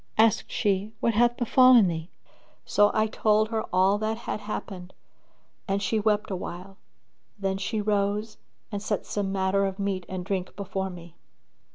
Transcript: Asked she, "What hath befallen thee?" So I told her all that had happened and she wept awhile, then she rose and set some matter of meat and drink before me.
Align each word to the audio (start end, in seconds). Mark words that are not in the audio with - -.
Asked 0.17 0.49
she, 0.51 0.93
"What 0.99 1.13
hath 1.13 1.37
befallen 1.37 1.85
thee?" 1.87 2.09
So 2.65 2.89
I 2.91 3.05
told 3.05 3.49
her 3.49 3.65
all 3.71 3.99
that 3.99 4.17
had 4.17 4.39
happened 4.39 4.95
and 5.67 5.79
she 5.79 5.99
wept 5.99 6.31
awhile, 6.31 6.77
then 7.37 7.59
she 7.59 7.81
rose 7.81 8.37
and 8.71 8.81
set 8.81 9.05
some 9.05 9.31
matter 9.31 9.63
of 9.63 9.77
meat 9.77 10.07
and 10.09 10.25
drink 10.25 10.55
before 10.55 10.89
me. 10.89 11.17